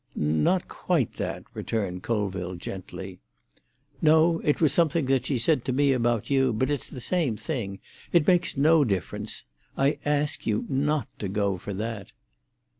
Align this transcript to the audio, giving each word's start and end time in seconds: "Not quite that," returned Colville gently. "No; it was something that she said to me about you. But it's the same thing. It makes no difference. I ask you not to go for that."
"Not 0.15 0.67
quite 0.67 1.13
that," 1.17 1.43
returned 1.53 2.01
Colville 2.01 2.55
gently. 2.55 3.19
"No; 4.01 4.39
it 4.39 4.59
was 4.59 4.73
something 4.73 5.05
that 5.05 5.27
she 5.27 5.37
said 5.37 5.63
to 5.65 5.71
me 5.71 5.93
about 5.93 6.27
you. 6.31 6.53
But 6.53 6.71
it's 6.71 6.89
the 6.89 6.99
same 6.99 7.37
thing. 7.37 7.77
It 8.11 8.25
makes 8.25 8.57
no 8.57 8.83
difference. 8.83 9.43
I 9.77 9.99
ask 10.03 10.47
you 10.47 10.65
not 10.69 11.07
to 11.19 11.27
go 11.27 11.59
for 11.59 11.75
that." 11.75 12.13